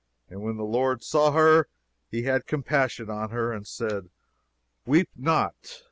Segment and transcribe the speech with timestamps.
[0.31, 1.67] "And when the Lord saw her,
[2.09, 4.09] he had compassion on her, and said,
[4.83, 5.79] Weep not.